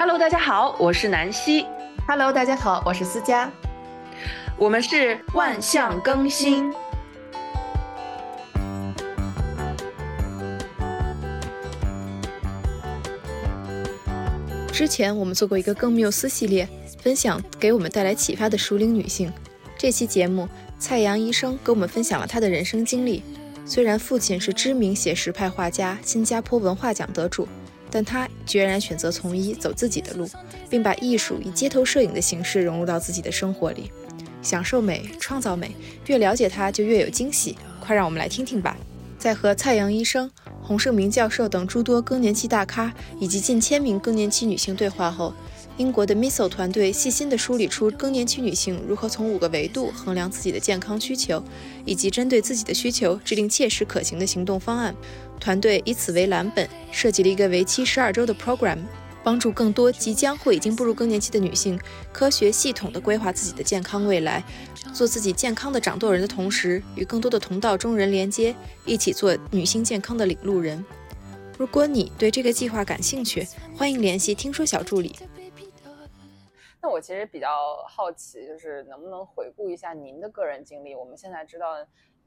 [0.00, 1.66] Hello，大家好，我是南希。
[2.06, 3.50] Hello，大家好，我是思佳。
[4.56, 6.72] 我们是万象更新。
[14.72, 16.68] 之前我们做过一个更缪斯系列，
[17.02, 19.32] 分享给我们带来启发的熟龄女性。
[19.76, 23.24] 这期节目，蔡阳医生跟我们分享了他的人生经历。
[23.66, 27.48] 虽然父亲是知名写实派画家、新加坡文化奖得主，
[27.90, 30.28] 但他决然选择从医，走自己的路，
[30.68, 33.90] 并把艺术以街头摄影的形式融入到自己的生活里，
[34.42, 35.74] 享受美，创造美。
[36.06, 37.56] 越了解他，就越有惊喜。
[37.80, 38.76] 快让我们来听听吧！
[39.18, 40.30] 在和蔡阳医生、
[40.62, 45.32] 洪胜明教授等诸多更年期大咖以及近千名更年期女性对话后，
[45.76, 51.42] 英国的 Miso 团队细心地梳理出更年期女性如何从五个维度衡量自己的健康需求，
[51.84, 54.94] 以及针对自己的需求制定切实可行的行动方案。
[55.38, 58.78] 团队以此为蓝本，设计了一个为期十二周的 program，
[59.22, 61.80] 帮助更多即将或已经步入更年期的女性
[62.12, 64.42] 科学系统地规划自己的健康未来，
[64.92, 70.84] 做自己健康的掌舵人的同时，与更多的同道中人连接，一起做女性健康的领路人。
[71.56, 75.16] 如果你对这个计划感兴趣，欢迎联系听说小助理。
[76.80, 77.48] 那我其实比较
[77.88, 80.94] 好奇，就是能不能回顾一下您的个人经历？
[80.94, 81.74] 我们现在知道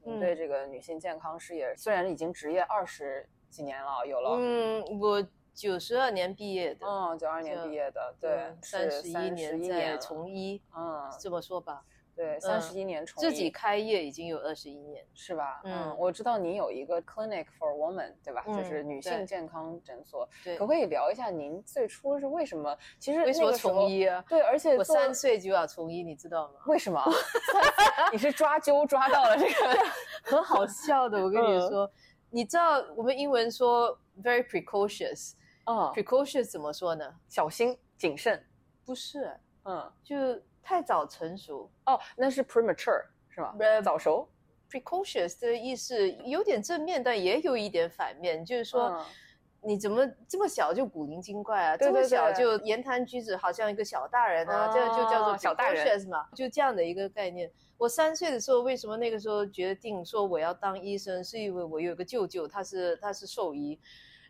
[0.04, 15.60] 您对这个女性健康事业，虽然已经职业二十几年了，有了，嗯，我九十二年毕业的，嗯，九二年毕业的，对，三十一年在从医，嗯，这么说吧，对，三十一年从自己开业已经有二十一年，是吧？
[15.64, 18.44] 嗯，我知道您有一个 clinic for woman，对吧？
[18.46, 22.76] 就是女性健康诊所，对，可不可以聊一下您最初是为什么？
[22.98, 24.22] 其实为什么从医啊？
[24.28, 26.54] 对，而且我三岁就要从医，你知道吗？
[26.66, 27.02] 为什么？
[28.12, 29.76] 你是抓阄抓到了这个，
[30.24, 31.18] 很好笑的。
[31.22, 31.90] 我跟你说，
[32.30, 35.32] 你知道我们英文说 very precocious。
[35.64, 37.14] 嗯 precocious 怎么说呢？
[37.28, 38.44] 小心谨慎，
[38.84, 39.32] 不是，
[39.64, 40.16] 嗯，就
[40.62, 43.54] 太早成熟哦，那是 premature 是吧？
[43.82, 44.28] 早熟。
[44.70, 49.04] precocious 的意思有点正面，但也有一点反面，就是说、嗯、
[49.60, 51.76] 你怎么这么小就古灵精怪啊？
[51.76, 57.52] 对对对这么小就言谈举止好像一个小大人啊，哦、这就叫做小大人嘛，就这样的一个概念。
[57.76, 63.78] 我三岁的时候，为什么那个时候决定说我要当医生，是因为我有个舅舅，他是他是兽医。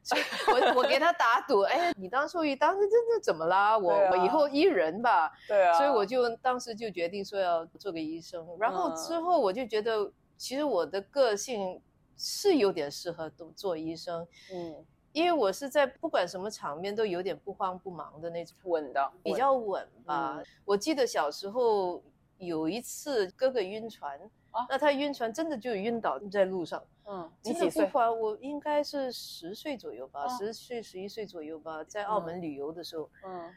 [0.03, 3.79] 所以我我给他打赌，哎，你当兽医，当时真的怎么啦？
[3.79, 5.33] 我、啊、我以后医人吧。
[5.47, 5.73] 对啊。
[5.75, 11.81] 所以我就当时就决定说要做个医生，然后之后我就觉得，其实我的个性
[12.17, 14.27] 是有点适合做做医生。
[14.53, 20.37] 嗯，因为我是在不管什么场面都有点不慌不忙的那种，稳的，比较稳吧。
[20.39, 22.03] 嗯、我记得小时候
[22.39, 24.19] 有一次哥哥晕船。
[24.53, 26.83] 啊，那他晕船真的就晕倒在路上。
[27.05, 27.91] 嗯，你几岁？
[27.95, 33.11] 我应该是十岁左右吧，十、哦、岁十一岁左右吧，在澳门旅游的时候。
[33.27, 33.55] 嗯。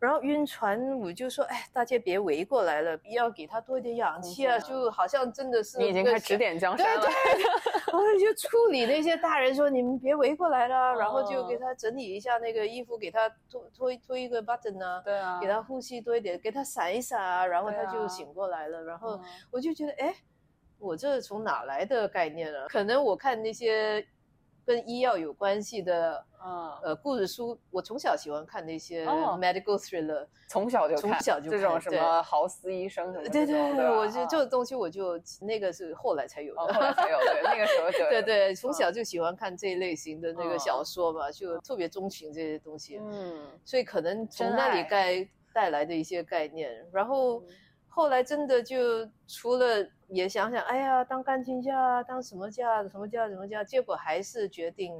[0.00, 7.00] 然后晕船，我就说，哎，大家别围过来了，要给他多一点氧气啊，就好像真的是你已经开始指点江山了。
[7.00, 7.42] 对对。
[7.86, 18.80] 然后就处理那些大人说，你们别围过来了，哦、然后就给他整理一下那个衣服，给他脱脱脱一个 button 啊，对啊，给他呼吸多一点，给他散一散啊，然后他就醒过来了。
[18.80, 19.18] 啊、然后
[19.50, 20.14] 我就觉得，哎。
[20.78, 22.66] 我这从哪来的概念呢？
[22.68, 24.06] 可能我看那些
[24.66, 47.42] 跟医药有关系的，嗯，呃，故事书，我从小喜欢看那些 medical thriller，、哦、从小就从小就这种什么豪斯医生什么对对对，我就这种东西我就那个是后来才有的，哦、后来才有对，那个时候就对对，从小就喜欢看这一类型的那个小说嘛，就特别钟情这些东西，嗯，所以可能从那里带带来的一些概念，然后。
[47.94, 54.92] 后来真的就除了也想想，哎呀，当钢琴家，当什么家，什么家，什么家，结果还是决定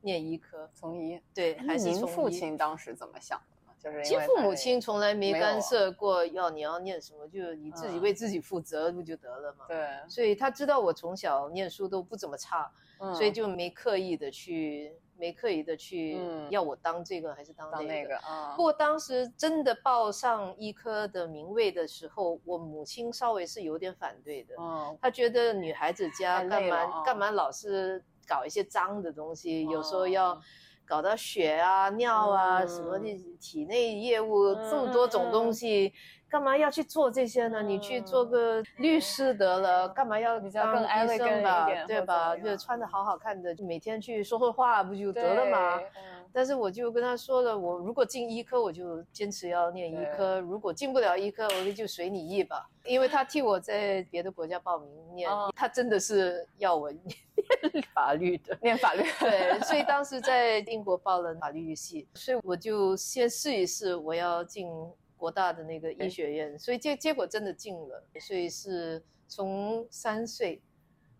[0.00, 1.20] 念医科，从医。
[1.34, 3.72] 对，还是您父亲当时怎么想的呢？
[3.82, 9.64] 就是其实父母亲从来没干涉过，要你要念什么，就你自己为自己负责不就得了嘛？
[9.66, 9.84] 对。
[10.08, 12.70] 所以他知道我从小念书都不怎么差，
[13.00, 14.94] 嗯、所以就没刻意的去。
[15.18, 16.18] 没刻意的去
[16.50, 18.54] 要我当这个还是当那个，当那个啊。
[18.56, 24.54] 不过当时真的报上医科的名位的时候，我母亲稍微是有点反对的。
[24.58, 30.40] 嗯，她觉得女孩子家干嘛、哦、干嘛老是搞一些脏的东西，哦、有时候要
[30.84, 35.92] 搞到血啊、尿啊、嗯、什么的体内业务、嗯、这么多种东西。
[36.28, 37.62] 干嘛要去做这些呢？
[37.62, 41.66] 嗯、你去做个律师得了，干嘛要当医生吧？
[41.86, 42.36] 对吧？
[42.36, 45.76] 就穿的好好看的，每天去说说话不就得了吗？
[45.78, 52.68] 嗯、但是我就跟他说了，我如果进医科，我就坚持要念医科；如果进不了医科，我就随你意吧。
[52.84, 57.16] 因为他替我在别的国家报名念，哦、他真的是要我念
[57.72, 58.58] 念法律的。
[58.62, 64.68] 念法律， 对，所以当时在英国报了法律系，所以我就先试一试，我要进
[65.16, 70.62] 国大的那个医学院，所以结结果真的进了，所以是从三岁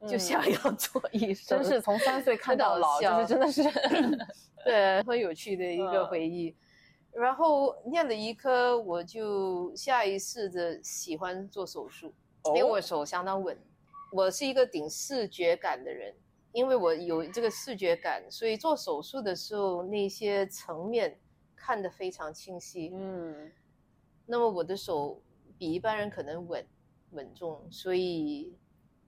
[0.06, 3.62] 就想要做医生，真是从三岁看到老，就是真的是，
[4.64, 6.54] 对，很有趣的一个回忆。
[7.12, 12.12] 然后念了医科，我就下意识的喜欢做手术，
[12.48, 13.56] 因为我手相当稳。
[14.12, 16.14] 我是一个顶视觉感的人，
[16.52, 21.18] 因为我有这个视觉感，所以做手术的时候那些层面
[21.56, 22.92] 看得非常清晰。
[22.94, 23.50] 嗯，
[24.26, 25.22] 那么我的手
[25.56, 26.66] 比一般人可能稳
[27.12, 28.56] 稳重，所以。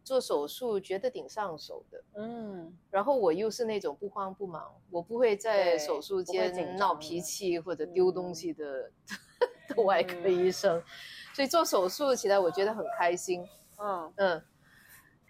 [0.05, 8.91] 做手术觉得挺上手的，嗯，然后我又是那种不慌不忙，我不会在手术间闹脾气或者丢东西的
[9.69, 10.83] 的外科医生，
[11.37, 14.43] 所以做手术起来我觉得很开心，嗯嗯。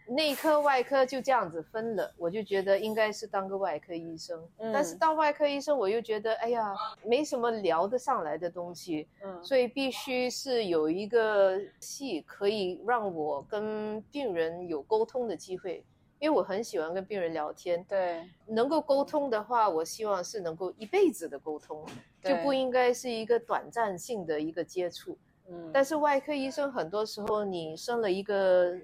[0.09, 4.43] 内科、外科就这样子分了，我就觉得应该是当个外科医生。
[4.57, 6.75] 嗯，但是当外科医生，我又觉得，哎呀，
[7.05, 9.07] 没什么聊得上来的东西。
[9.23, 15.85] 嗯，所以必须是有一个戏可以让我跟病人有沟通的机会，
[16.19, 17.85] 因为我很喜欢跟病人聊天。
[17.87, 21.85] 对，能够沟通的话，我希望是能够一辈子的沟通，
[22.25, 25.19] 就不应该是一个短暂性的一个接触。
[25.51, 28.75] 嗯，但是外科医生很多时候，你生了一个。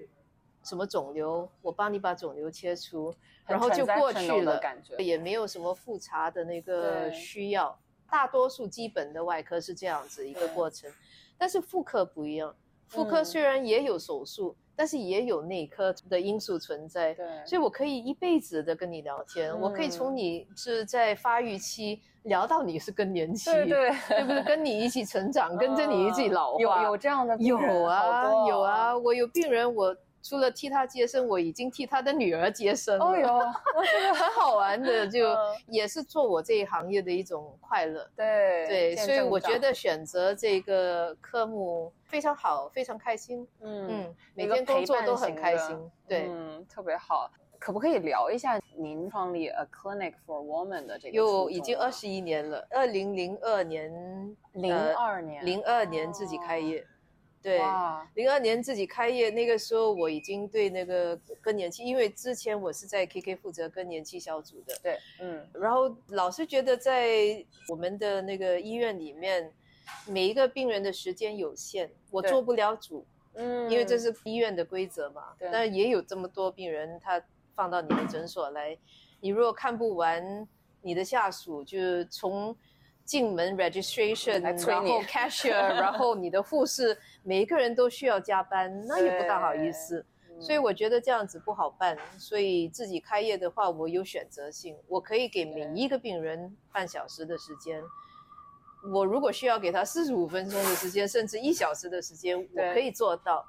[0.65, 3.13] 什么肿瘤，我帮你把肿瘤切除，
[3.45, 4.59] 然后就过去了，
[4.97, 7.77] 也没有什么复查的那个需要。
[8.09, 10.91] 大多数基本的外科是这样子一个过程，
[11.37, 12.55] 但是妇科不一样。
[12.87, 17.13] 妇科虽然也有手术，但是也有内科的因素存在。
[17.15, 24.43] 对，所以我可以一辈子的跟你聊天，我可以从你是在发育期聊到你是更年期，对对，对不对？
[24.43, 26.83] 跟你一起成长， 跟着你一起老化。
[26.83, 29.95] 有有这样的有啊有啊，我有病人我。
[30.27, 33.05] 除了替他接生，我已经替他的女儿接生了。
[33.05, 33.39] 哦哟，
[34.15, 35.35] 很好玩的，就
[35.67, 38.09] 也是做我这一行业的一种快乐。
[38.15, 43.47] 对对，所以我觉得选择这个科目非常好，非常开心。
[43.61, 45.77] 嗯嗯，每天工作都很开心。
[46.07, 47.29] 对，嗯，特别好。
[47.59, 51.15] 可不可以聊一下您创立 A Clinic for Women 的这个？
[51.15, 52.67] 有，已经二十一年了。
[52.71, 53.91] 二零零二年，
[54.53, 56.85] 零二年，零二年自己开业。
[57.45, 57.61] 对，
[58.15, 64.75] 零二年自己开业，那个时候我已经对那个更年期，因为之前我是在 KK 负责更年期小组的。
[64.81, 69.53] 对，嗯，然后老是觉得在我们的那个医院里面，
[70.07, 73.05] 每一个病人的时间有限，我做不了主，
[73.35, 75.35] 嗯，因为这是医院的规则嘛。
[75.37, 75.47] 对。
[75.51, 78.75] 但也有这么多病人，他放到你的诊所来，
[79.19, 80.47] 你如果看不完，
[80.81, 82.57] 你的下属就从。
[83.05, 90.03] 进门 registration，然后 cashier， 然后你的护士，每一个人都需要加班， 那也不大好意思。
[90.37, 91.97] 所以我觉得这样子不好办。
[92.17, 97.81] 所以自己开业的话，我有选择性，我可以给每一个病人半小时的时间。
[98.91, 103.45] 我如果需要给他四十五分钟的时间，甚至一小时的时间，我可以做到，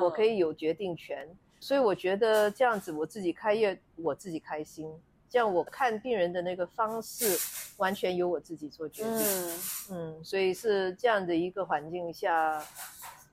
[0.00, 1.28] 我可以有决定权。
[1.60, 4.90] 所以我觉得这样子，我自己开业，我自己开心。
[5.30, 7.38] 这样我看病人的那个方式，
[7.76, 9.12] 完全由我自己做决定。
[9.14, 9.60] 嗯
[9.90, 12.60] 嗯，所以是这样的一个环境下，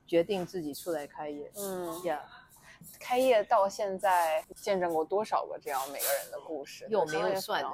[0.06, 1.50] 决定自己出来开业。
[1.56, 2.22] 嗯呀，
[3.00, 6.86] 开业到现在见证过多少个这样每个人的故事？
[6.88, 7.70] 有没有算的？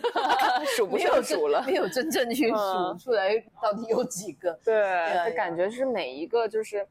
[0.74, 4.58] 数不胜数了，没有真正去数出来到底有几个。
[4.64, 6.88] 对，感觉是每一个就是。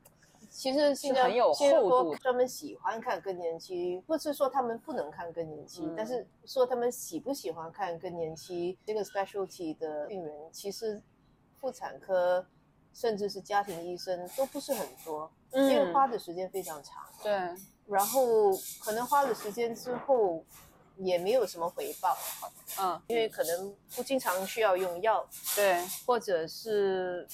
[0.49, 2.15] 其实是很有厚度。
[2.15, 11.01] 专门喜欢看更年期，不是说他们不能看更年期，但是说他们喜不喜欢看更年期这个 specialty 的病人，其实
[11.59, 12.45] 妇产科
[12.93, 17.05] 甚至是家庭医生都不是很多，因为花的时间非常长。
[17.21, 17.31] 对，
[17.87, 18.51] 然后
[18.81, 20.43] 可能花了时间之后
[20.97, 22.17] 也没有什么回报。
[22.81, 25.25] 嗯，因为可能不经常需要用药。
[25.55, 27.27] 对，或者是。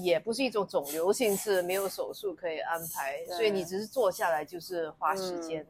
[0.00, 5.66] 也不是一种肿瘤性质，没有手术可以安排，所以你只是坐下来就是花时间。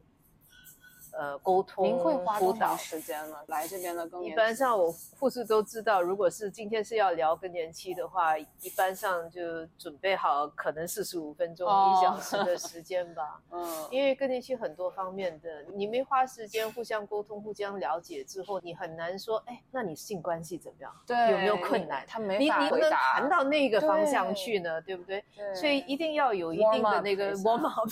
[1.17, 3.37] 呃，沟通您会花多长时间呢？
[3.47, 13.39] 来这边的更年一般上我护士都知道，如果是今天是要聊更年期的话，一般上就准备好可能四十五分钟一小时的时间吧。
[13.51, 20.91] 嗯，因为更年期很多方面的，你没花时间互相沟通、互相了解之后，你很难说，哎，那你性关系怎么样？
[21.05, 22.03] 对，有没有困难？
[22.07, 25.23] 他没法你你不能谈到那个方向去呢，对不对？
[25.53, 27.87] 所以一定要有一定的那个 warm up。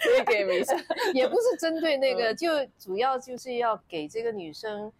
[0.00, 0.74] 可以 给一下，
[1.12, 4.92] 也不是针对那个，就主要就是要给这个女生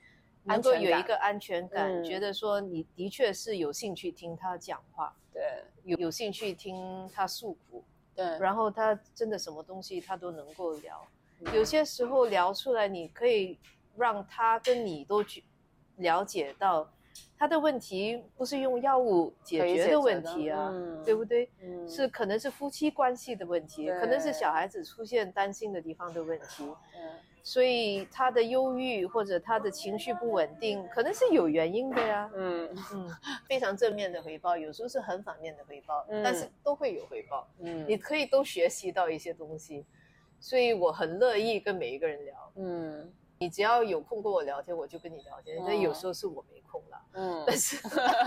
[0.45, 5.43] 能够有一个安全感，觉得说你的确是有兴趣听她讲话，对，
[5.85, 7.83] 有有兴趣听她诉苦，
[8.15, 11.07] 对，然后她真的什么东西她都能够聊，
[11.53, 13.59] 有些时候聊出来，你可以
[13.97, 15.45] 让她跟你都去
[15.97, 16.89] 了解到
[17.39, 21.49] 他的问题不是用药物解决的问题啊，嗯对不对？
[21.63, 32.31] 嗯是可能是夫妻关系的问题，可能是小孩子出现担心的地方的问题，嗯所以他的忧郁或者他的情绪不稳定，可能是有原因的呀。
[32.35, 33.09] 嗯嗯，
[33.49, 37.49] 非常正面的回报，有时候是很反面的回报，嗯但是都会有回报。
[37.61, 39.87] 嗯你可以都学习到一些东西，
[40.39, 42.53] 所以我很乐意跟每一个人聊。
[42.57, 45.59] 嗯你只要有空跟我聊天，我就跟你聊天。
[45.59, 47.77] 哦但有时候是我没空了，嗯，但是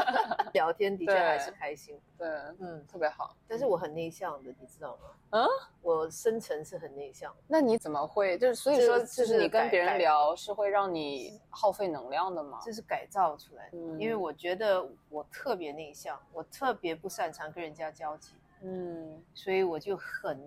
[0.54, 2.00] 聊天的确还是开心。
[2.18, 2.28] 对，
[2.60, 3.36] 嗯，特别好。
[3.48, 5.10] 但是我很内向的，你知道吗？
[5.32, 5.46] 嗯，
[5.82, 7.36] 我深层是很内向。
[7.48, 12.60] 那你怎么会就是所以说就是你跟别人聊是会让你耗费能量的吗？
[12.64, 20.42] 这是改造出来的，嗯因为我觉得我特别内向，我特别不擅长跟人家交际，嗯所以我就很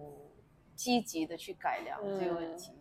[0.75, 2.73] 积极的去改良这个问题。
[2.73, 2.80] 嗯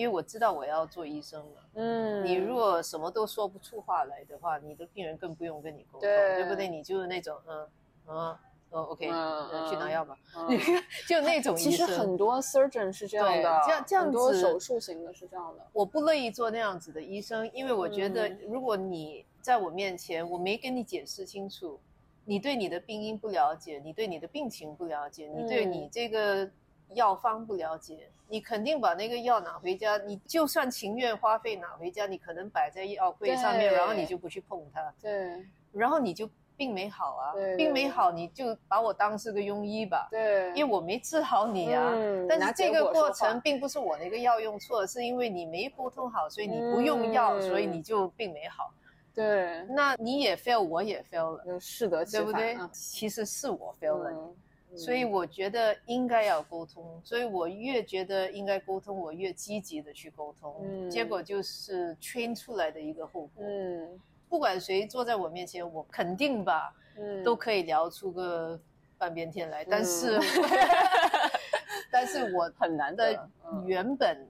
[0.00, 6.66] 因为我知道我要做医生了，嗯，你如果什么都说不出话来的话，你的病人更不用跟你沟通，对对不对？
[6.66, 7.68] 你就是那种嗯
[8.06, 8.16] 嗯
[8.70, 9.04] 哦，OK，
[9.68, 10.58] 去拿药吧，嗯
[11.06, 11.70] 就那种其。
[11.72, 15.66] 实很多 surgeon 是这样的，这样这样很多子手术型的是这样的。
[15.74, 21.78] 我不乐意做那样子的医生，因为我觉得嗯如果你在我面前，我没跟你解释清楚，
[22.24, 26.48] 你对你的病因不了解，你对你的病情不了解，你对嗯你这个
[26.94, 35.44] 药方不了解，你肯定把那个药拿回家，你就算情愿花费拿回家，你可能摆在药柜上面，然后你就不去碰它，对。
[35.72, 41.90] 然后你就病没好啊对，对病没好你就把我当是个庸医吧，对，因为我没治好你啊。
[41.94, 47.42] 嗯但是这结个过程并不是我那个药用错，是因为你没沟通好，所以你不用药，嗯。
[47.42, 48.72] 所以你就并没好。
[49.14, 52.56] 对，那你也 fail，我也 fail 了，就适得其对不对？
[52.56, 54.36] 嗯其实是我 fail 了，嗯
[54.76, 57.00] 所以我觉得应该要沟通。
[57.04, 60.54] 所以我越觉得应该沟通，我越积极的去沟通。
[60.62, 63.44] 嗯结果就是 train 出来的一个后果。
[63.44, 68.58] 嗯不管谁坐在我面前，我肯定吧，嗯都可以聊出个
[68.96, 69.64] 半边天来。
[69.64, 70.20] 但是，
[71.90, 73.28] 但是我 很难的
[73.66, 74.28] 原本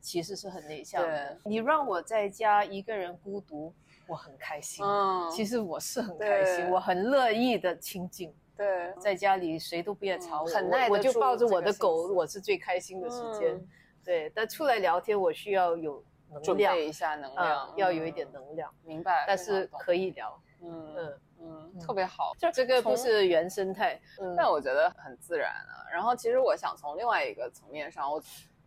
[0.00, 1.50] 其实是很内向的对。
[1.50, 3.72] 你让我在家一个人孤独，
[4.06, 4.84] 我很开心。
[4.86, 13.54] 嗯，其实我是很开心，我很乐意的清静，对，在家里谁都不要吵我，嗯很耐得我我就抱着我的狗，我是最开心的时间。
[13.54, 13.68] 嗯
[14.04, 20.42] 对，但出来聊天，我需要有能准量，备一下能量嗯，，要有一点嗯能量，明白，但是可以聊。
[20.60, 20.96] 嗯
[21.40, 25.86] 嗯，特别好，就这个不是原生态，嗯但我觉得很自然啊。
[25.92, 28.20] 然后其实我想从另外一个层面上，我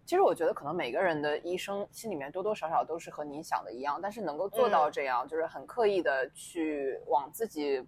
[0.06, 7.86] 其实我觉得可能每个人的医生心里面多多少少都是和你想的一样，但是能够做到嗯这样，就是很刻意的去往自己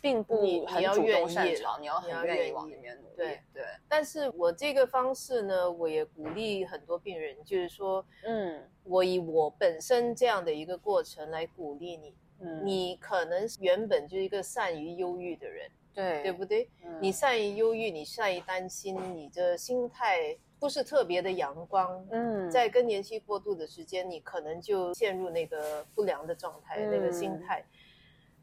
[0.00, 3.14] 并不你很主你要愿动擅意长，你要很你要愿意往里面努力。
[3.16, 12.14] 对对，但是我这个方式呢，我也鼓励很多病人，就是说，嗯我以我本身这样的一个过程来鼓励你。
[12.40, 16.70] 嗯，你可能原本就是一个善于忧郁的人，对对不对？
[16.84, 22.06] 嗯你善于忧郁，你善于担心，你的心态不是特别的阳光。
[22.12, 27.64] 嗯在更年期过渡的时间，你可能就陷入那个不良的状态，那个心嗯态。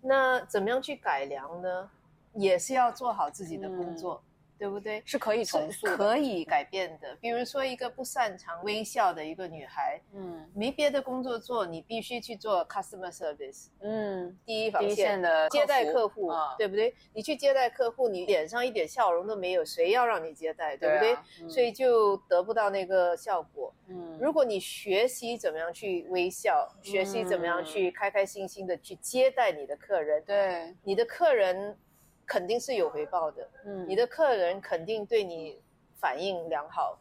[0.06, 1.90] 那怎么样去改良呢？
[2.34, 4.22] 也是要做好自己的工作，
[4.58, 5.02] 对不对？
[5.06, 7.16] 是可以重塑，可以改变的。
[7.22, 16.94] 比如说，一个不擅长微笑的一个女孩，嗯没别的工作做，你必须去做 customer service，嗯，第一防线的接待客客户，对不对？
[17.14, 21.14] 你去接待客户，你脸上一点笑容都没有，谁要让你接待，对不对？
[21.14, 23.74] 啊嗯所以就得不到那个效果。
[23.88, 31.78] 嗯如果你学习怎么样去微笑，学习怎么样去开开心心的去接待你的客人，对，你的客人
[32.26, 33.50] 肯定是有回报的。
[33.66, 33.88] 嗯。
[33.88, 35.62] 你的客人肯定对你
[35.96, 36.98] 反应良好，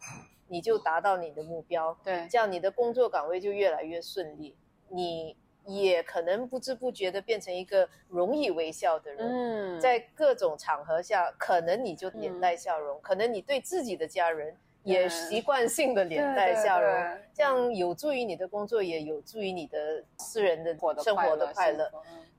[0.48, 2.26] 你就达到你的目标，对。
[2.30, 4.56] 这样你的工作岗位就越来越顺利，
[4.88, 9.76] 你也可能不知不觉的变成一个容易微笑的人。
[9.76, 9.80] 嗯。
[9.80, 21.90] 在各种场合下，可能你就脸带笑容，可能你对自己的家人也对习惯性的脸带笑容，对对对这样有助于你的工作，也有助于你的私人的生活的快乐。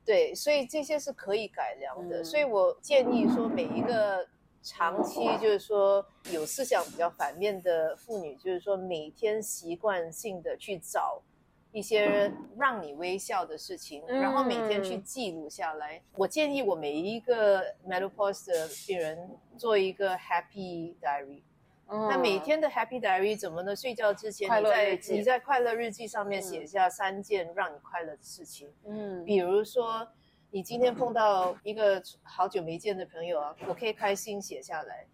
[0.06, 2.22] 对，所以这些是可以改良的。
[2.22, 4.26] 嗯所以我建议说，每一个
[4.62, 11.22] 长期就是说有思想比较反面的妇女，就是说每天习惯性的去找
[11.72, 16.00] 一些让你微笑的事情，嗯然后每天去记录下来。
[16.16, 19.18] 我建议我每一个 menopause 的病人
[19.58, 21.42] 做一个 happy diary。
[21.88, 23.76] 那每天的 Happy Diary 怎么呢？
[23.76, 28.72] 睡觉之前，你在你在快乐日记上面嗯写下三件让你快乐的事情。
[28.86, 30.08] 嗯比如说，
[30.50, 35.06] 你今天碰到一个好久没见的朋友啊，我可以开心写下来。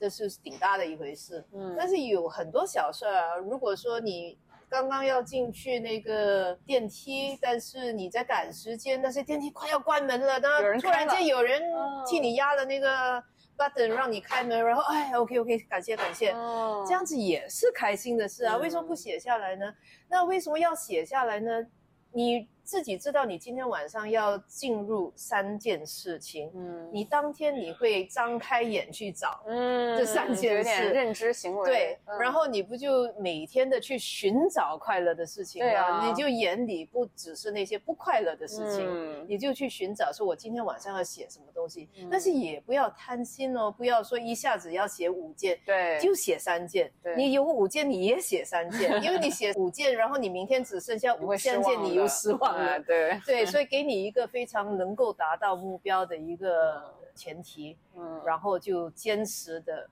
[0.00, 1.44] 这是顶大的一回事。
[1.52, 13.22] 嗯但是有很多小事儿啊，如果说你刚刚要进去那个电梯，但是你在赶时间，但是电梯快要关门了，那突然间有人哦替你压了那个
[13.58, 16.32] button 让你开门，然后哎，OK OK，感谢感谢。
[16.32, 19.74] 嗯这样子也是开心的事啊，嗯为什么不写下来呢？
[20.08, 21.66] 那为什么要写下来呢？
[22.12, 26.86] 你自己知道你今天晚上要进入三件事情，嗯。
[26.92, 30.90] 你当天你会张开眼去找，嗯这三件事。
[30.90, 32.18] 认知行为，对，嗯。
[32.18, 36.06] 然后你不就每天的去寻找快乐的事情啊。
[36.06, 39.24] 你就眼里不只是那些不快乐的事情，嗯。
[39.26, 42.08] 你就去寻找说我今天晚上要写什么东西，嗯。
[42.10, 45.58] 但是也不要贪心哦，不要说一下子要写五件。
[45.64, 45.98] 对。
[45.98, 46.92] 就写三件。
[47.02, 59.88] 对，你有五件你也写三件，因为你写五件，然后你明天只剩下五三件，你又失望对对，所以给你一个非常能够达到目标的一个前提，嗯然后就坚持的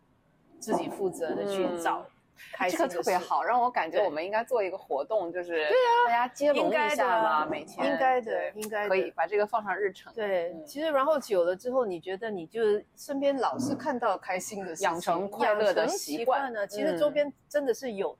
[0.59, 2.05] 自己负责的去找
[2.53, 2.71] 开。
[2.71, 12.61] 个特别好，让我感觉我们应该做一个活动，就是对啊，大家接龙一下嘛，啊每天应该的应该可以把这个放上日程，对，嗯其实然后久了之后，你觉得你就
[12.95, 16.67] 身边老是看到开心的事情，养成快乐的习惯呢。
[16.67, 18.17] 其实周嗯边真的是有，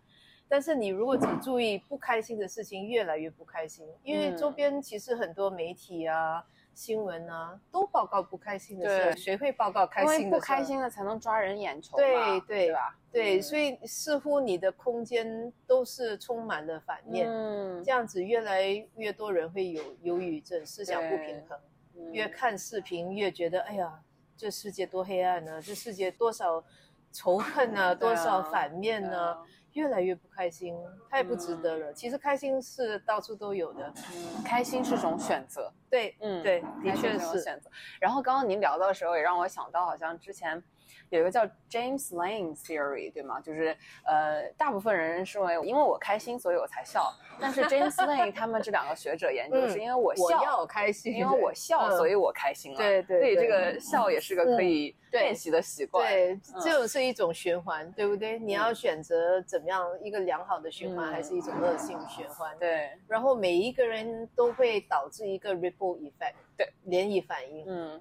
[0.49, 12.99] 但是你如果只注意不开心的事情，越来越不开心，因为周嗯边其实很多媒体啊、新闻啊都报告不开心的事谁会报告开心的事儿不开心了才能抓人眼球嘛，对对对吧？
[13.11, 18.63] 对，嗯所以似乎你的空间都是充满了反面，嗯这样子越来
[18.97, 21.59] 越多人会有忧郁症、思想不平衡。
[21.59, 24.01] 嗯越看视频越觉得，哎呀，
[24.37, 26.63] 这世界多黑暗呢、这世界多少
[27.11, 29.35] 仇恨啊，多少反面呢、
[29.77, 30.75] 越来越不开心，
[31.11, 31.93] 太不值得了。
[31.93, 37.41] 其实开心是到处都有的，嗯开心是种选择，对，嗯，对，的确是。
[37.43, 37.71] 选择。
[38.01, 40.63] 然后刚刚您聊到的时候，也让我想到，好像之前
[41.11, 43.41] 有一个叫 James Lane Theory，对吗？
[43.41, 47.13] 就是呃，大部分人认为，因为我开心，所以我才笑。
[47.41, 52.79] 但是 James Lane 他们这两个学者研究，嗯是因为我我笑，要开心，因为我笑，嗯所以我开心了。
[52.79, 56.09] 对对所以这个笑也是个可以练习的习惯。
[56.09, 58.39] 对，嗯这种是一种循环，对不对？
[58.39, 62.57] 你要选择怎么样一个良好的循环，嗯还是一种恶性循环？
[62.59, 67.65] 对，然后每一个人都会导致一个 ripple effect，对，涟漪反应。
[67.69, 68.01] 嗯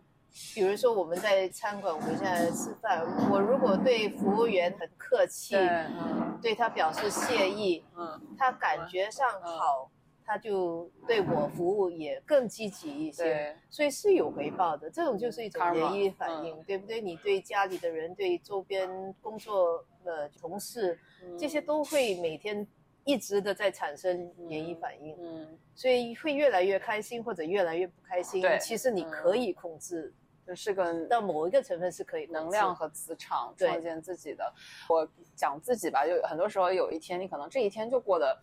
[0.54, 9.89] 比如说我们在餐馆，我们现在吃饭，我如果对服务员很客气，对，嗯对他表示谢意，嗯他感觉上好，
[10.26, 14.89] 他就对我服务也更积极一些，所以是有回报的。
[14.89, 17.00] 这种就是一种涟漪反应，对不对？
[17.00, 18.89] 你对家里的人、对周边
[19.21, 22.67] 工作的同事，嗯这些都会每天
[23.06, 28.43] 一直的在产生免疫反应，嗯，所以会越来越开心或者越来越不开心。
[28.60, 30.13] 其实你可以控制。
[30.46, 34.54] 就是个到某一个成分是可以能量和磁场创建自己的。
[34.88, 38.38] 我讲自己吧，就很多时候有一天你可能这一天就过得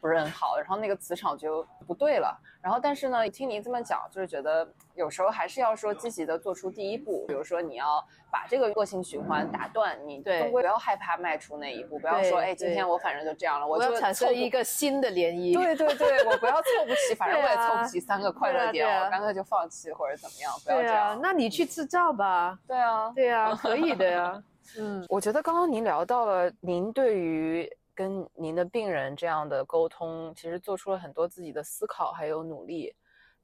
[0.00, 2.38] 不是很好，然后那个磁场就不对了。
[2.60, 15.54] 然后但是呢，听你这么讲，就是觉得有时候还是要说积极的做出第一步，比如说你要把这个恶性循环打断，你对终归不要害怕迈出那一步，不要说哎今天我反正就这样了，我就产生一个新的涟漪。
[15.54, 21.20] 对对对，我不要凑不齐， 反正我也凑不齐三个快乐点，我干脆就放弃或者怎么样，不要这样，。
[21.22, 22.58] 那你去制造吧。
[22.66, 24.42] 对啊，对啊，可以的呀。
[24.78, 32.92] 嗯，我觉得刚刚您聊到了您对于跟您的病人这样的沟通，其实做出了很多自己的思考还有努力。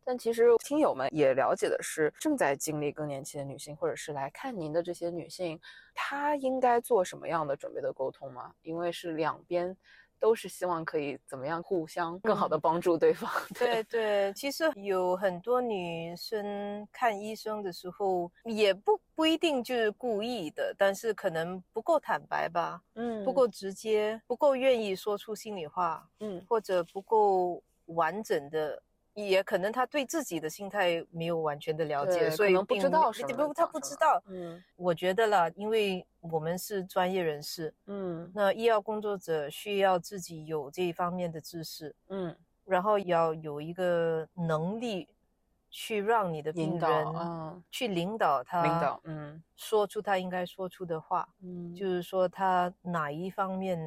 [0.05, 5.61] 但其实听友们也了解的是，正在经历更年期的女性，或者是来看您的这些女性，
[5.95, 8.53] 她应该做什么样的准备的沟通吗？
[8.63, 9.77] 因为是两边
[10.19, 13.31] 都是希望可以怎么样互相更好的帮助对方。
[13.59, 28.83] 对对，其实有很多女生看医生的时候，也不不一定就是故意的，但是可能不够坦白吧，嗯不够直接，不够愿意说出心里话，嗯或者不够完整的。
[29.15, 33.29] 也可能他对自己的心态没有完全的了解，所以可能不知道什么
[33.67, 34.23] 不，知道。
[34.27, 34.63] 嗯。
[34.77, 38.31] 我觉得啦，因为我们是专业人士，嗯。
[38.35, 45.09] 那医药工作者需要自己有这一方面的知识，嗯，然后要有一个能力
[45.71, 47.63] 去让你的病人嗯。
[47.71, 49.43] 去领导他，领导嗯。
[49.57, 51.75] 说出他应该说出的话，嗯。
[51.75, 53.79] 就是说他哪一方面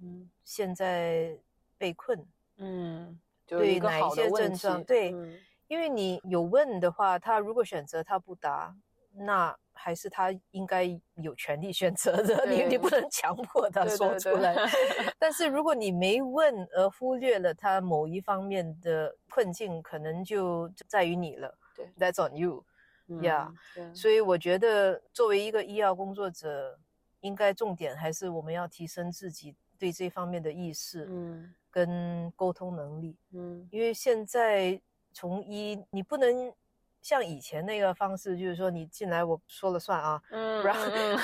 [0.00, 0.30] 嗯。
[0.44, 1.36] 现在
[1.76, 2.18] 被困，
[2.58, 8.74] 嗯，就是对哪一些问症状题对嗯因为你有问的话，他如果选择他不答，
[9.12, 14.56] 那还是他应该有权利选择的，你你不能强迫他对对对说出来。
[15.18, 21.54] 但是如果你没问而忽略了他某一方面的困境，可能就在于你了。
[21.76, 22.64] 对，That's on you。
[23.08, 26.78] 嗯 Yeah，对所以我觉得作为一个医药工作者，
[27.20, 33.16] 应该重点还是我们要提升自己对这方面的意识，嗯跟沟通能力。
[33.32, 34.80] 嗯因为现在
[35.12, 36.52] 从一，你不能
[37.00, 41.16] 像以前那个方式，就是说你进来我说了算啊，嗯然后嗯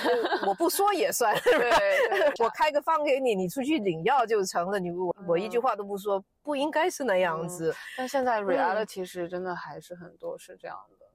[0.46, 7.74] 我不说也算，对对我开个方给你，你出去领药就成了，你我我一句嗯话都不说，不应该是那样嗯子。
[7.96, 11.06] 但现在 reality 是真的还是很多是这样的，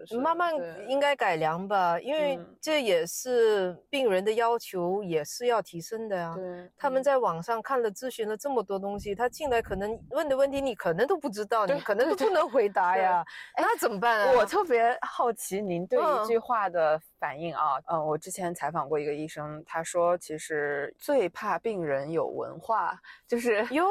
[0.00, 0.52] 就是慢慢
[0.88, 6.32] 应该改良吧，因为嗯这也是病人的要求，也是要提升的呀。
[6.34, 13.24] 对他们嗯在网上看了咨询了这么多东西，他进来可能问的问题你可能都不知道，你可能都不能回答呀，
[13.56, 14.32] 那怎么办啊？
[14.36, 23.86] 我特别好奇您对嗯一句话的反应啊，嗯，我之前采访过一个医生，他说其实最怕病人有文化，就是哟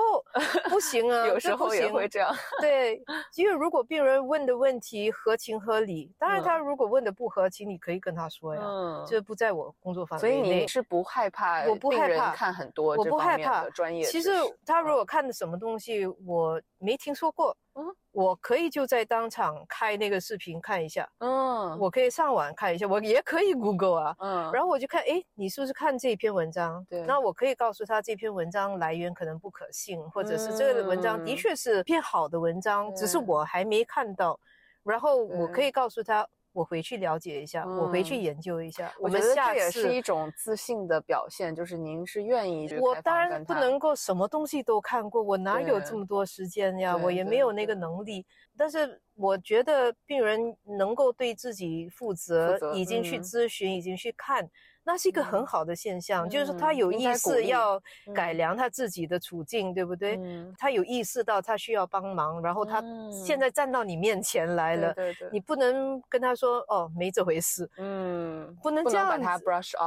[0.70, 3.02] 不行啊， 有时候也会这样，对，
[3.36, 10.66] 因为如果病人问的问题合情合理，当然嗯他如果问的不合情，你可以跟他说呀，嗯，这不在我工作范所以你。
[10.68, 14.30] 是不害怕我不害怕看很多我不害怕专业，其实
[14.66, 24.16] 他如嗯果看的什么东西我没听说过，嗯我可以就在当场开那个视频看一下，嗯我可以上网看一下，我也可以 Google 啊。
[24.20, 26.84] 嗯，然后我就看，哎，你是不是看这篇文章？
[26.90, 34.38] 对那我可以告诉他这篇文章来源可能不可信，或者是这个文章的嗯确是篇好的文章，只是我还没看到。
[34.86, 38.94] 然后我可以告诉他，我回去了解一下，我回去嗯研究一下。
[39.00, 46.96] 我们下觉得这也次是一种自信的表现，就是您是愿意我当然不能够什么东西都看过，我哪有这么多时间呀？
[46.96, 48.26] 我也没有那个能力。
[48.56, 54.50] 但是我觉得病人能够对自己负责，负责已经去嗯咨询，已经去看，
[54.86, 57.82] 那是一个很嗯好的现象，就是他嗯有意识要
[58.14, 58.38] 改嗯。
[58.38, 60.18] 良他自己的处境，对不对？
[60.18, 60.54] 嗯。
[60.60, 65.40] 他有意识到他需要帮忙，然后他现嗯在站到你面前来了，对对对，你。
[65.46, 69.08] 不能跟他说哦没这回事，嗯不能这样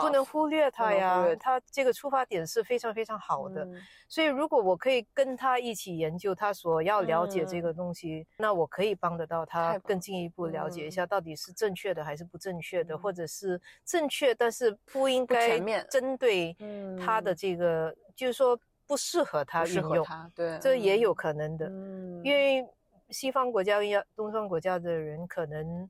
[0.00, 3.64] 不能忽略他呀略，他这个出发点是非常非常好的。
[3.64, 3.80] 嗯。
[4.08, 7.68] 所以，如果我可以跟他一起研究他所要了解这个。
[7.78, 10.90] 东西，那我可以帮得到他更进一步了解一嗯。
[10.90, 12.98] 下到底是正确的还是不正确的，嗯。
[12.98, 16.56] 或者是正确但是不应不该针对
[16.98, 17.36] 他的嗯。
[17.36, 21.14] 这个，就是说不适合他运用，对，这也有嗯。
[21.14, 21.66] 可能的。
[21.68, 22.22] 嗯。
[22.24, 22.66] 因为
[23.10, 25.88] 西方国家跟东方国家的人可能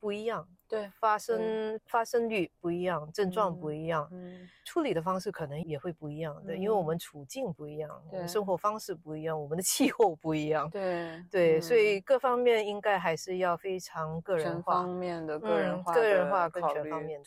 [0.00, 14.88] 不一样，对发生发生率不一样，症状不嗯一样，嗯处理的方式可能也会不一样的，因为我们处境不一样，我们生活方式不一样，我们的气候不一样，对对，所嗯以各方面应该还是要非常个人化全方。
[14.88, 17.20] 面的个人嗯化、个人化跟全考虑方面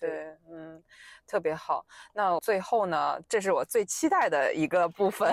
[0.50, 0.84] 嗯，
[1.28, 1.86] 特别好。
[2.16, 5.32] 那最后呢，这是我最期待的一个部分，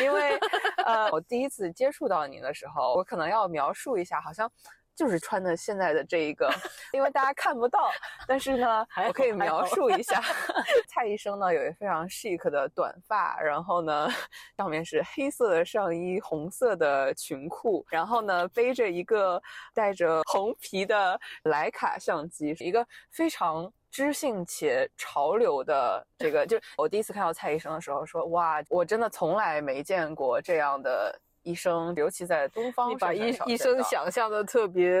[0.00, 0.38] 因为
[0.86, 4.50] 呃，我第一次接触到您的时候，我可能要描述一下，好像。
[4.94, 6.50] 就是穿的现在的这一个，
[6.92, 7.90] 因为大家看不到，
[8.26, 10.22] 但是呢， 我可以描述一 下。
[10.88, 14.08] 蔡医生呢有一个非常 chic 的短发，然后呢
[14.56, 23.72] 上面是黑色的上衣，红色的裙裤，然后呢背着一个带着红皮的徕卡相机，一个非常。
[23.94, 35.00] 知性且潮流的这个，就我第一次看到蔡医生的时候说，哇，我真的从来没见过这样的医生，尤其在东方你把医医生想象的特别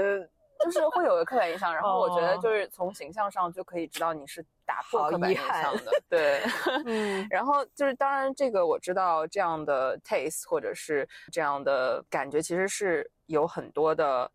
[0.60, 6.40] 就是会有个刻板印象，然后我觉得哦就是从形象上就可以知道你是打破好刻板印象的，对。
[6.86, 14.30] 嗯然后就是，当然这个我知道这样的 taste 或者是这样的感觉，其实是有很多的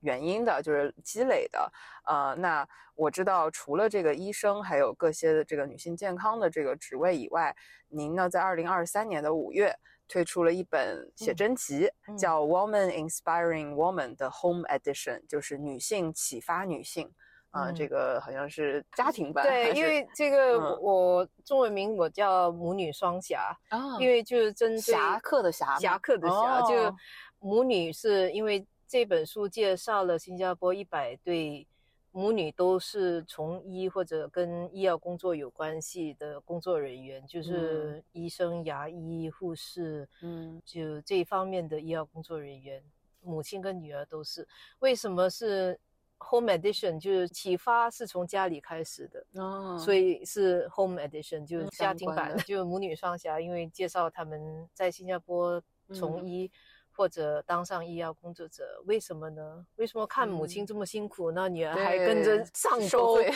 [0.00, 1.72] 原因的，就是积累的。
[2.06, 7.54] 呃，那我知道除了这个医生，还有各些的这个女性健康的这个职位以外，
[7.88, 9.74] 您呢在二零二三年的五月
[10.12, 12.18] 推出了一本写真集，嗯。
[12.18, 17.10] 叫《Woman Inspiring Woman》的 Home Edition，就是女性启发女性。
[17.50, 17.74] 啊、嗯。
[17.74, 20.60] 这个好像是家庭版，对，因为这个嗯。
[20.82, 26.96] 我我中文名我叫母女双侠，啊，因为就是针对侠客的侠，侠客的侠，就哦。
[27.38, 31.66] 母女是因为这本书介绍了新加坡一百对
[32.14, 42.82] 母女都是从医或者跟医药工作有关系的工作人员，就是医生、牙医、护士，嗯就这一方面的医药工作人员，
[43.22, 44.46] 母亲跟女儿都是。
[44.80, 45.80] 为什么是
[46.18, 47.00] home edition？
[47.00, 49.26] 就是启发是从家里开始的。
[49.42, 55.62] 哦，所以是 home edition，就是嗯家庭版的，就是母女双侠，因为介绍他们在新加坡
[55.94, 56.50] 从嗯医，
[56.94, 59.66] 或者当上医药工作者，为什么呢？
[59.76, 62.86] 为什么看母亲嗯这么辛苦，那女儿还跟着对上钩？
[62.86, 63.32] 受罪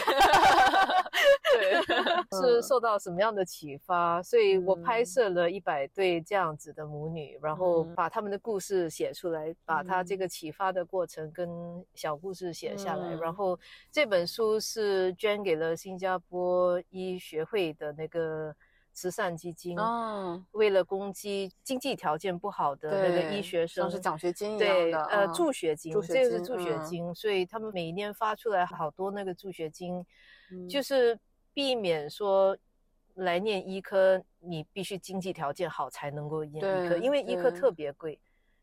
[1.53, 1.83] 对，
[2.39, 4.23] 是嗯受到什么样的启发？
[4.23, 11.49] 所以我拍嗯摄了一百对这样子的母女，然后嗯把他们的故事写出来，把他这嗯个启发的过程跟
[11.95, 13.15] 小故事写下来。
[13.15, 13.59] 嗯然后
[13.91, 18.55] 这本书是捐给了新加坡医学会的那个
[18.97, 19.79] 慈善基金。
[19.79, 30.03] 嗯，为了攻击经济条件不好的那个医学生，像是奖学金一对，样的，呃，嗯助学金，这个是助学嗯金，所以他们每一年发出来好多那个助学金，
[30.51, 31.19] 嗯就是
[31.53, 32.57] 避免说
[33.17, 38.19] 来念医科，你必须经济条件好才能够念医科，因为医科特别贵，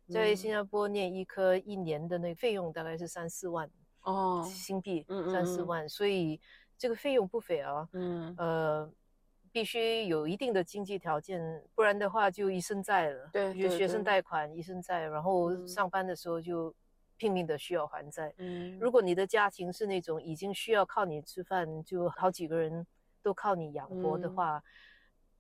[0.09, 3.69] 在嗯新加坡念医科一年的那个费用大概是三四万
[4.01, 6.41] 哦，新币，三四万，所以
[6.75, 7.87] 这个费用不菲啊。
[7.93, 8.91] 嗯，呃，
[9.53, 11.39] 必须有一定的经济条件，
[11.75, 13.29] 不然的话就一身债了。
[13.31, 16.73] 对对就学生对贷款一身债，然后嗯上班的时候就
[17.17, 18.33] 拼命的需要还债。
[18.37, 22.85] 嗯如果你的家庭是那种已经需要靠你吃饭，就好几个人
[23.21, 24.35] 都靠你养活的嗯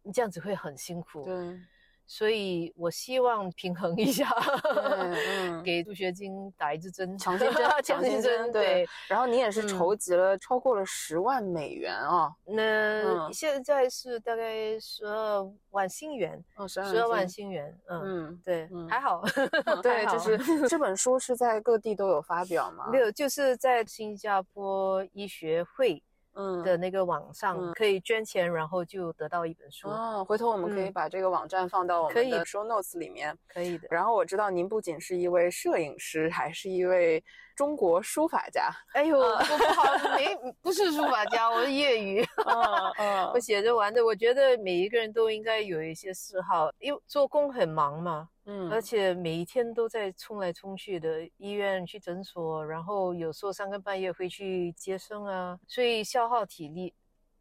[0.03, 1.25] 你，这样子会很辛苦。
[1.25, 1.59] 对，
[2.05, 4.27] 所以我希望平衡一下，
[4.75, 8.85] 嗯 给助学金打一支针，强心针， 强心针，对。
[9.07, 12.61] 然后你也是嗯筹集了超过了十万美元啊，那
[13.03, 19.23] 嗯现在是大概十二万新元，哦，十十二万新，元，嗯，嗯，对，嗯还好，
[19.81, 22.89] 对，就是这本书是在各地都有发表吗？
[22.91, 26.01] 没有，就是在新加坡医学会
[26.35, 33.37] 嗯的那个网上嗯可以捐钱，然后就得到一本书，哦，回头我们可以嗯把这个网站放到我们的 show notes 里面。
[33.47, 33.87] 可以的。
[33.91, 37.23] 然后我知道您不仅是一位摄影师，还是一位
[37.55, 38.69] 中国书法家。
[38.93, 42.25] 哎呦，我不好，没不是书法家，我是业余，
[43.33, 44.03] 我写着玩的。
[44.03, 56.93] 我觉得每一个人都应该有一些嗜好，因为做工很忙嘛，嗯而且每一天都在冲来冲去的，医院去诊所，然后有时候三更半夜会去接生啊，所以消耗体力。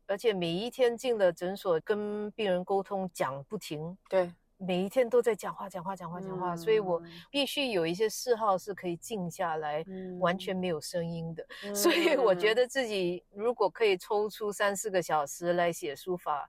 [0.09, 4.31] 而且每一天进了诊所跟病人沟通讲不停，对，
[4.65, 11.47] 每一天都在讲话讲话讲话讲话，所以我嗯必须有一些嗜好是可以静下来，嗯完全没有声音的。
[11.75, 16.49] 所以我觉得自己如果可以抽出三四个小时来写书法，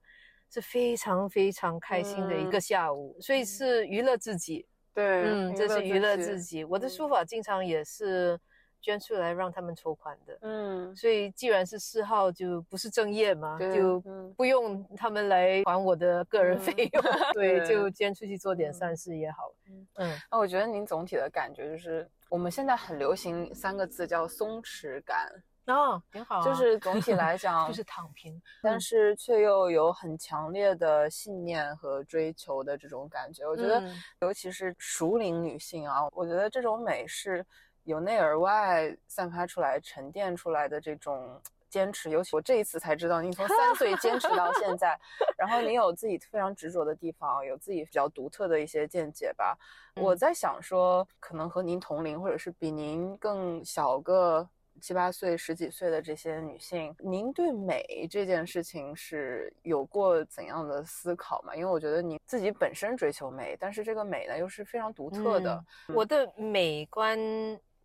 [0.50, 3.18] 是非常非常开心的一个嗯下午。
[3.20, 6.40] 所以是娱乐自己，对，嗯，这是娱乐自。
[6.40, 6.64] 己。
[6.64, 8.40] 我的嗯书法经常也是
[8.84, 10.38] 捐出来让他们筹款的。
[10.42, 19.52] 嗯，所以既然是嗜好，就不是正业嘛，就嗯不用他们来还我的个人嗯费用， 对，对就捐出去做点嗯善事也好。
[19.70, 25.32] 嗯嗯，那我觉得您总体的感觉就是，我们现在很流行三个字叫松弛感，
[25.68, 33.48] 哦，挺好啊，就是 总体来讲，就是躺平，但是却又有很强烈的信念和追求的这种感觉。
[33.48, 37.46] 我觉得嗯，尤其是熟龄女性啊，我觉得这种美是
[37.84, 41.42] 由内而外散发出来、沉淀出来的这种。
[41.70, 44.96] 坚持，尤其我这一次才知道，您从三岁坚持到现在，
[45.36, 49.58] 然后您有自己非常执着的地方，有自己比较独特的一些见解吧。
[49.96, 54.48] 我嗯在想说，可能和您同龄，或者是比您更小个
[54.82, 61.56] 七八岁、十几岁的这些女性，您对美这件事情是有过怎样的思考吗？
[61.56, 65.66] 因为我觉得您自己本身追求美，但是这个美呢又是非常独特的。
[65.88, 67.18] 我的美观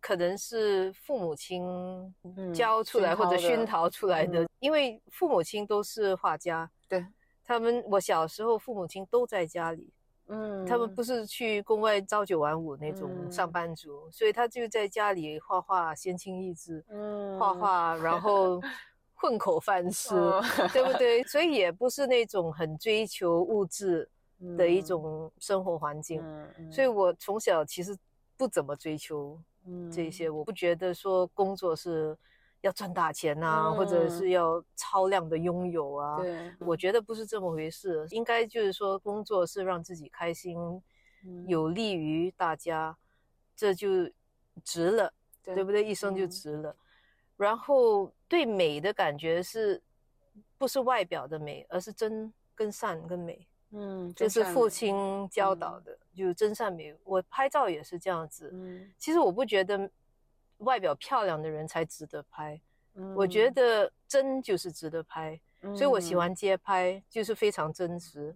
[0.01, 1.63] 可能是父母亲
[2.23, 4.49] 嗯教出来或者熏熏陶陶出来的，嗯。
[4.59, 7.05] 因为父母亲都是画家，对。
[7.43, 9.91] 他们，我小时候父母亲都在家里，
[10.27, 10.65] 嗯。
[10.65, 13.31] 他们不是去宫外朝九晚五那种嗯。
[13.31, 17.53] 上班族，所以他就在家里画画，先清意志，嗯画。
[17.53, 18.61] 画，然后
[19.15, 21.23] 混口饭吃，嗯对不对？
[21.23, 24.09] 所以也不是那种很追求物质
[24.55, 24.85] 的一嗯。
[24.85, 26.23] 种生活环境。
[26.71, 27.97] 所以我从小其实
[28.37, 29.37] 不怎么追求
[29.69, 32.17] 嗯这些，我不觉得说工作是
[32.61, 36.17] 要赚大钱呐、或者嗯是要超量的拥有啊。
[36.17, 40.57] 对我觉得不是这么回事，应该就是说工作是让自己开心，
[41.23, 42.97] 嗯有利于大家，
[43.55, 44.09] 这就
[44.63, 45.83] 值了，对对不对？
[45.83, 46.75] 一生就嗯值了。
[47.37, 49.81] 然后对美的感觉是，
[50.57, 53.47] 不是外表的美，而是真跟善跟美。
[53.71, 56.95] 嗯，这是父亲教导的，就是真善美。
[57.03, 58.49] 我拍照也是这样子。
[58.53, 59.89] 嗯其实我不觉得
[60.57, 62.59] 外表漂亮的人才值得拍，
[62.95, 65.39] 嗯我觉嗯得真就是值得拍。
[65.61, 68.35] 所以我喜嗯欢街拍，就是非常真实。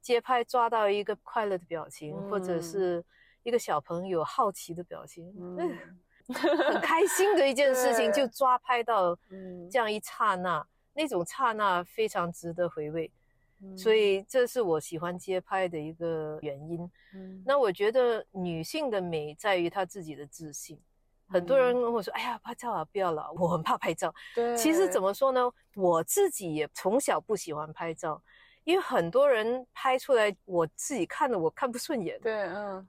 [0.00, 3.04] 街拍抓到一个快乐的表情，或者嗯是
[3.42, 5.78] 一个小朋友好奇的表情，嗯
[6.28, 13.10] 很开心的一件事情，就抓拍到嗯这样一刹那，那种刹那非常值得回味。
[13.76, 16.90] 所以这是我喜欢街拍的一个原因。
[17.14, 20.80] 嗯那我觉得女性的美在于她自己的自信。
[21.28, 25.40] 很多人跟我说：“哎呀，拍照啊，不要了，我很怕拍照。”对，其实怎么说呢？
[25.74, 28.22] 我自己也从小不喜欢拍照，
[28.64, 32.20] 因为很多人拍出来，我自己看了我看不顺眼。
[32.20, 32.86] 对，嗯。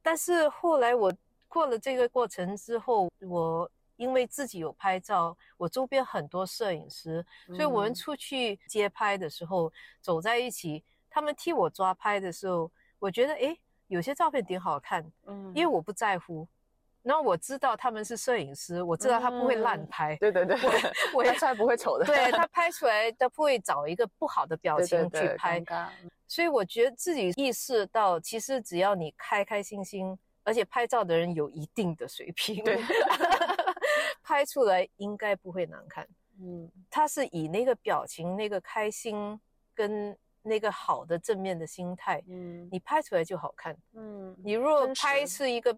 [0.00, 1.12] 但是后来我
[1.48, 13.54] 过了这个过程之后，我因为自己有拍照，我周边很多摄影师，所以我们出去街拍的时候走在一起，他们替我抓拍的时候，我觉得哎，
[13.88, 15.04] 有些照片挺好看。
[15.26, 16.48] 嗯，因为我不在乎。
[17.02, 20.14] 然后我知道他们是摄影师，我知道他不会乱拍。
[20.16, 20.58] 对对对，
[21.14, 22.04] 我拍出来不会丑的。
[22.04, 25.62] 对他 拍出来，他不会找一个不好的表情去拍。
[26.26, 32.78] 所以我觉得自己意识到，其实只要你开开心心，而且拍照的人有一定的水平，对，
[34.28, 36.06] 拍出来应该不会难看。
[36.38, 39.40] 嗯，他是以那个表情、那个开心
[39.74, 43.74] 跟那个好的正面的心态，嗯，你拍出来就好看。
[43.94, 45.74] 嗯，你若拍是一个。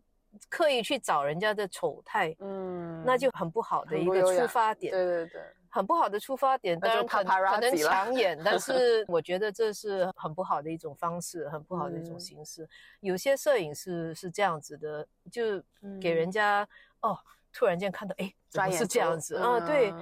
[0.49, 4.93] 刻意去找人家的丑态，嗯，那就很不好的一个出发点。
[4.93, 12.65] 对对对，很不好的出发点，当然可可能抢眼，但是 我觉得这是很不好的一种方式，很不好的一种形式。
[13.01, 15.61] 有些摄影师是这样子的，就
[16.01, 16.65] 给人家
[17.01, 17.19] 哦，
[17.53, 19.61] 突然间看到，哎，怎么是这样子啊？
[19.61, 19.93] 对，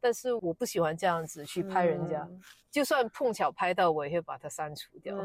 [0.00, 2.26] 但是我不喜欢这样子去拍人家，
[2.70, 5.16] 就算碰巧拍到，我也会把它删除掉。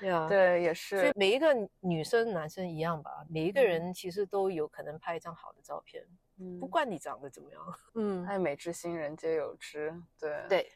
[0.00, 1.00] 对啊， 对，也是。
[1.00, 6.02] 所以每一个女生、男生一样吧，每一个人其实都有可能拍一张好的照片，
[6.38, 7.60] 嗯，不管你长得怎么样，
[7.96, 9.94] 嗯，爱美之心，人皆有之。
[10.18, 10.72] 对对。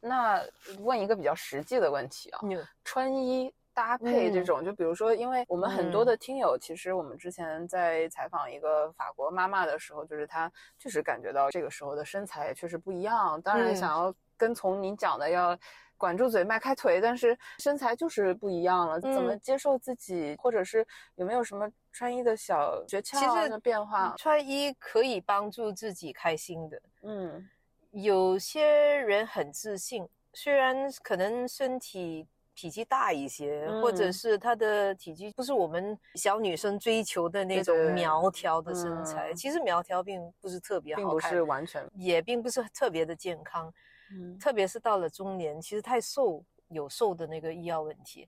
[0.00, 0.40] 那
[0.78, 2.40] 问一个比较实际的问题啊，
[2.84, 13.40] 穿衣搭配这种，就比如说，因为我们很多的听友，其实我们之前在采访一个法国妈妈的时候，就是她确实感觉到这个时候的身材确实不一样。
[13.40, 15.56] 当然，想要跟从您讲的要。
[16.00, 19.00] 管住嘴，迈开腿，但是身材就是不一样了。
[19.00, 20.86] 怎么接受自己，或者是
[21.16, 24.14] 有没有什么穿衣的小诀窍的变化？
[24.16, 26.80] 穿衣可以帮助自己开心的。
[27.02, 27.50] 嗯，
[27.90, 39.32] 有些人很自信，虽然可能身体体积大一些，或者是她的体积不是我们小女生追求的那种苗条的身材。
[39.32, 43.72] 其实苗条并不是特别好看，并不是完全，也并不是特别的健康。
[44.10, 48.26] 嗯，特别是到了中年，其实太瘦有瘦的那个医药问题，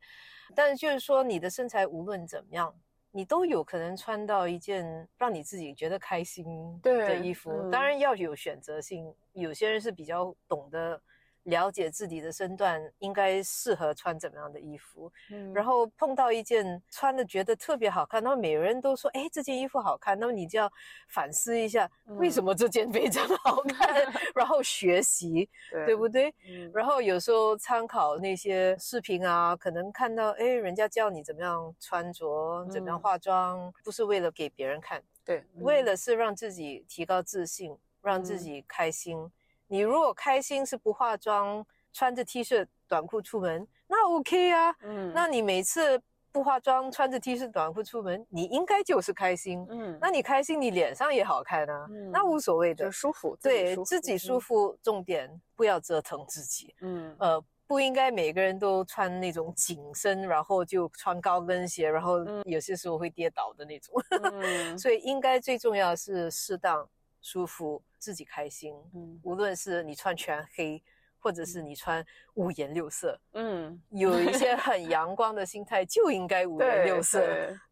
[0.54, 2.72] 但是就是说你的身材无论怎么样，
[3.10, 6.46] 你都有可能穿到一件让你自己觉得开心
[6.80, 11.02] 的衣服，当然要有选择性，有些人是比较懂得。
[11.44, 15.10] 了解自己的身段，应该适合穿怎么样的衣服。
[15.30, 20.70] 嗯，然后碰到一件穿的觉得特别好看，那么每个人都说：“哎，这件衣服好看。”那么你就要
[21.08, 23.88] 反思一下，为什么这件非常好看，
[24.34, 25.48] 然后学习，
[25.86, 26.34] 对不对？
[26.74, 39.30] 然后有时候参考那些视频啊，可能看到哎，人家教你怎么样穿着，怎么样化妆，不是为了给别人看，对，为了是让自己提高自信，让自己开心。
[39.70, 44.74] 你如果开心是不化妆，穿着 T 恤短裤出门，那 OK 啊。
[44.82, 46.02] 嗯，那你每次
[46.32, 49.64] 不化妆，穿着 T 恤短裤出门，你应该就是开心。
[49.70, 51.86] 嗯，那你开心，你脸上也好看啊。
[51.88, 53.36] 嗯，那无所谓的，舒服。
[53.40, 56.74] 对自己舒服，重点不要折腾自己。
[56.80, 63.94] 嗯，呃，不应该每个人都穿那种紧身，然后就穿高跟鞋，然后有些时候会跌倒的那种。
[64.20, 66.88] 嗯， 所以应该最重要是适当
[67.20, 67.82] 舒服。
[68.02, 70.82] 自己开心，嗯，无论是你穿全黑，
[71.18, 72.02] 或者是你穿
[72.32, 77.20] 五颜六色，嗯，有一些很阳光的心态就应该五颜六色，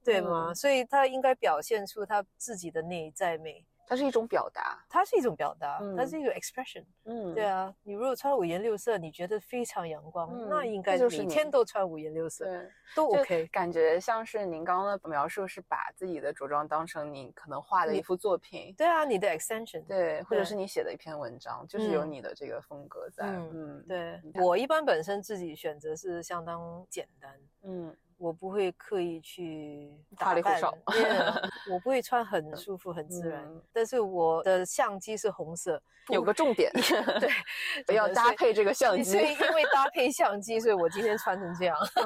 [0.04, 0.52] 对吗？
[0.52, 3.64] 所以他应该表现出他自己的内在美。
[3.88, 6.84] 它是一种表达，它是一种表达，它是一个 expression。
[7.04, 12.46] 嗯，对啊，你如果穿五颜六色，你觉得非常阳光，那应该每天都穿五颜六色，
[12.94, 13.46] 都 OK。
[13.46, 18.74] 感觉像是您刚刚的描述，是把自己的着装当成你可能画的一幅作品。
[18.76, 23.24] 对啊，你的 extension，对，或者是你写的一篇文章，就是有你的这个风格在。
[23.24, 27.40] 嗯，对我一般本身自己选择是相当简单。
[27.62, 27.96] 嗯。
[28.18, 30.60] 我不会刻意去打扮，
[31.70, 33.48] 我不会穿很舒服、很自然。
[33.72, 36.70] 但是我的相机是红色，有个重点，
[37.86, 39.04] 对， 要搭配这个相机。
[39.04, 41.76] 所以因为搭配相机，所以我今天穿成这样。
[41.94, 42.04] 嗯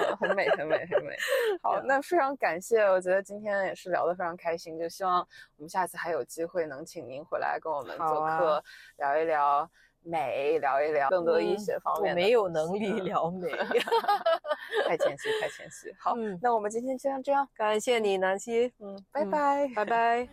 [0.00, 1.14] 嗯，很美，很美，很美。
[1.62, 5.18] 好，那非常感谢，我觉得今天也是聊得非常开心，就希望
[5.56, 8.64] 我们下次还有机会能请您回来跟我们做客，
[8.96, 9.70] 聊一聊。
[10.04, 13.48] 美聊一聊更多医学方面，我没有能力聊美，
[14.88, 15.94] 太谦虚，太谦虚。
[15.98, 20.28] 好，那我们今天就这样，感谢你，南希，嗯，拜拜，拜 拜。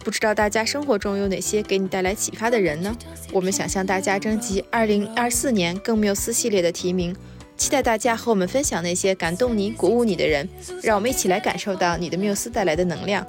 [0.00, 2.96] 不知道大家生活中有哪些给你带来启发的人呢？
[3.32, 7.14] 我们想向大家征集二零二四年更缪斯系列的提名，
[7.56, 10.48] 期待大家和我们分享那些感动你、鼓舞你的人，
[10.82, 13.26] 让我们一起来感受到你的缪斯带来的能量。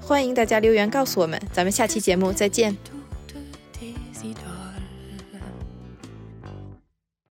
[0.00, 2.76] 欢迎大家留言告诉我们，咱们下期节目再见。